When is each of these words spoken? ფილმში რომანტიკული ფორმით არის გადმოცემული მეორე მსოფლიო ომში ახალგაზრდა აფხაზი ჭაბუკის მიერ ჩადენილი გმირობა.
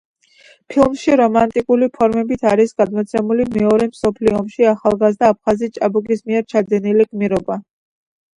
ფილმში 0.73 1.17
რომანტიკული 1.19 1.89
ფორმით 1.97 2.47
არის 2.51 2.73
გადმოცემული 2.83 3.45
მეორე 3.59 3.89
მსოფლიო 3.91 4.35
ომში 4.41 4.67
ახალგაზრდა 4.73 5.31
აფხაზი 5.35 5.71
ჭაბუკის 5.77 6.25
მიერ 6.33 6.49
ჩადენილი 6.57 7.09
გმირობა. 7.13 7.61